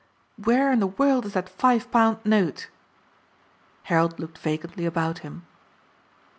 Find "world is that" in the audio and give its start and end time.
0.87-1.47